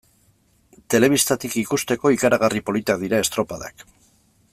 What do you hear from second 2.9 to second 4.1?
dira estropadak.